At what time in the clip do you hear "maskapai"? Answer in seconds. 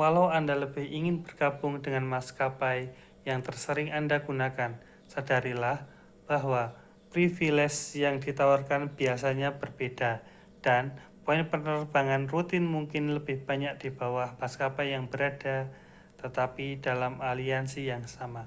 2.14-2.80, 14.42-14.86